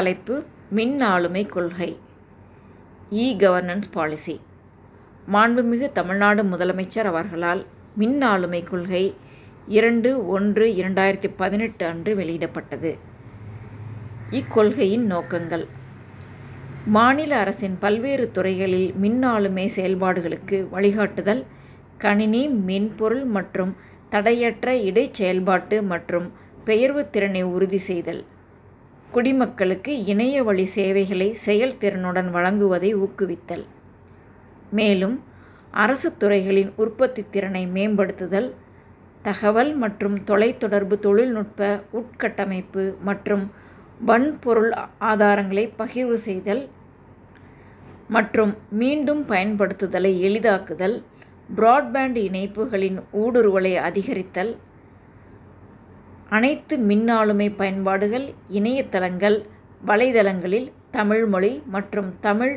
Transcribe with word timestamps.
தலைப்பு 0.00 0.34
மின் 0.76 1.00
ஆளுமை 1.00 1.46
கொள்கை. 1.46 1.88
இ 3.22 3.24
கவர்னன்ஸ் 3.42 3.88
பாலிசி 3.92 4.40
மாண்புமிகு 5.34 5.86
தமிழ்நாடு 5.92 6.42
முதலமைச்சர் 6.42 7.08
அவர்களால் 7.10 7.66
மின் 7.96 8.22
ஆளுமை 8.22 8.60
கொள்கை 8.62 9.02
இரண்டு 9.66 10.10
ஒன்று 10.26 10.66
இரண்டாயிரத்தி 10.80 11.30
பதினெட்டு 11.36 11.84
அன்று 11.86 12.14
வெளியிடப்பட்டது. 12.14 12.92
இக்கொள்கையின் 14.30 15.06
நோக்கங்கள். 15.12 15.66
மாநில 16.96 17.38
அரசின் 17.38 17.76
பல்வேறு 17.78 18.30
துறைகளில் 18.30 18.90
மின் 19.04 19.22
ஆளுமை 19.22 19.68
செயல்பாடுகளுக்கு 19.76 20.68
வழிகாட்டுதல் 20.74 21.44
கணினி 21.98 22.48
மென்பொருள் 22.48 23.24
மற்றும் 23.24 23.76
தடையற்ற 24.10 24.78
இடைச்செயல்பாட்டு 24.90 25.82
மற்றும் 25.82 26.28
பெயர்வு 26.64 27.10
திறனை 27.10 27.42
உறுதி 27.42 27.78
செய்தல். 27.78 28.24
குடிமக்களுக்கு 29.14 29.92
இணைய 30.04 30.42
வழி 30.42 30.64
சேவைகளை 30.74 31.26
செயல்திறனுடன் 31.46 32.28
வழங்குவதை 32.30 32.90
ஊக்குவித்தல். 32.94 33.64
மேலும் 34.70 35.16
அரசு 35.82 36.08
துறைகளின் 36.16 36.70
உற்பத்தி 36.76 37.22
திறனை 37.30 37.62
மேம்படுத்துதல் 37.66 38.48
தகவல் 39.22 39.72
மற்றும் 39.74 40.16
தொலைத்தொடர்பு 40.24 40.96
தொழில்நுட்ப 40.98 41.60
உட்கட்டமைப்பு 42.00 42.84
மற்றும் 43.00 43.44
வன்பொருள் 44.04 44.70
ஆதாரங்களை 45.10 45.64
பகிர்வு 45.78 46.18
செய்தல் 46.28 46.62
மற்றும் 48.08 48.52
மீண்டும் 48.80 49.22
பயன்படுத்துதலை 49.24 50.12
எளிதாக்குதல் 50.28 50.96
பிராட்பேண்ட் 51.56 52.18
இணைப்புகளின் 52.28 52.98
ஊடுருவலை 53.12 53.74
அதிகரித்தல் 53.80 54.52
அனைத்து 56.36 56.74
மின்னாளுமை 56.90 57.46
பயன்பாடுகள் 57.60 58.26
இணையதளங்கள் 58.58 59.38
வலைதளங்களில் 59.88 60.68
தமிழ்மொழி 60.96 61.52
மற்றும் 61.74 62.10
தமிழ் 62.26 62.54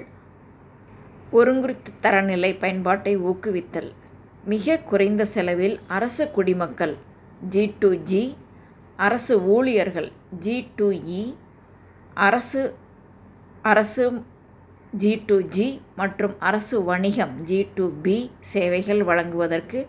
ஒருங்குறித்த 1.39 1.95
தரநிலை 2.03 2.51
பயன்பாட்டை 2.63 3.13
ஊக்குவித்தல். 3.29 3.89
மிக 4.51 4.75
குறைந்த 4.89 5.23
செலவில் 5.35 5.75
அரசு 5.97 6.23
குடிமக்கள் 6.35 6.93
ஜி 7.53 7.63
டு 7.81 7.89
ஜி 8.11 8.23
அரசு 9.05 9.35
ஊழியர்கள் 9.55 10.09
ஜி 10.45 10.55
டு 10.79 10.87
இ 11.19 11.23
அரசு 12.27 12.61
அரசு 13.71 14.05
ஜி 15.01 15.13
டு 15.29 15.37
ஜி 15.55 15.67
மற்றும் 16.01 16.35
அரசு 16.49 16.75
வணிகம் 16.89 17.33
ஜி 17.49 17.59
டு 17.77 17.85
பி 18.05 18.17
சேவைகள் 18.53 19.01
வழங்குவதற்கு 19.09 19.79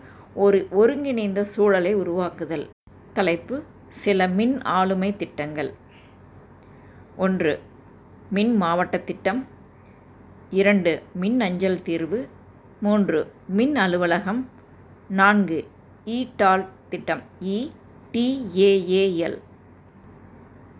ஒரு 0.45 0.59
ஒருங்கிணைந்த 0.81 1.41
சூழலை 1.53 1.93
உருவாக்குதல். 2.01 2.65
தலைப்பு 3.17 3.55
சில 3.87 4.27
மின் 4.27 4.61
ஆளுமை 4.61 5.15
திட்டங்கள். 5.15 5.73
ஒன்று 7.15 7.59
மின் 8.29 8.55
மாவட்ட 8.55 8.97
திட்டம். 8.97 9.47
இரண்டு 10.49 11.03
மின் 11.13 11.39
அஞ்சல் 11.39 11.81
தீர்வு. 11.81 12.27
மூன்று 12.81 13.31
மின் 13.47 13.75
அலுவலகம். 13.75 14.49
நான்கு 15.09 15.67
இடால் 16.05 16.29
டால் 16.37 16.69
திட்டம். 16.89 17.21
இ 17.41 17.71
டிஏஏஎல் 18.11 19.41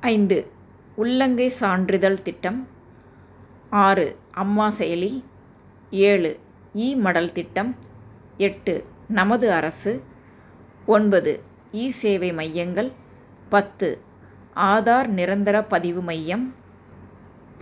ஐந்து 0.01 0.47
உள்ளங்கை 0.95 1.49
சான்றிதழ் 1.49 2.21
திட்டம். 2.21 2.67
ஆறு 3.69 4.17
அம்மா 4.31 4.71
செயலி. 4.71 5.23
ஏழு 5.91 6.39
இ 6.73 6.95
மடல் 6.95 7.31
திட்டம். 7.31 7.75
எட்டு 8.37 8.85
நமது 9.07 9.51
அரசு. 9.51 10.03
ஒன்பது 10.85 11.53
இ 11.81 11.85
சேவை 12.01 12.29
மையங்கள் 12.39 12.89
பத்து. 13.53 13.89
ஆதார் 14.71 15.07
நிரந்தர 15.17 15.57
பதிவு 15.73 16.01
மையம் 16.09 16.45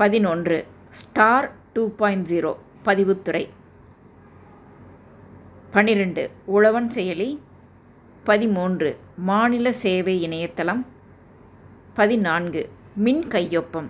பதினொன்று. 0.01 0.57
ஸ்டார் 0.99 1.47
டூ 1.73 1.83
பாயிண்ட் 2.01 2.27
ஜீரோ 2.31 2.51
பதிவுத்துறை 2.87 3.43
பன்னிரெண்டு 5.75 6.23
உழவன் 6.55 6.89
செயலி 6.95 7.29
பதிமூன்று. 8.29 8.89
மாநில 9.29 9.67
சேவை 9.83 10.15
இணையதளம் 10.27 10.83
பதினான்கு. 11.99 12.61
மின் 13.05 13.23
கையொப்பம் 13.33 13.89